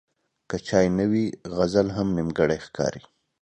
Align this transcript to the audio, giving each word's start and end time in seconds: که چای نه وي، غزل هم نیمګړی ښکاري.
که 0.49 0.57
چای 0.67 0.87
نه 0.97 1.05
وي، 1.11 1.25
غزل 1.55 1.87
هم 1.97 2.07
نیمګړی 2.17 2.59
ښکاري. 2.65 3.01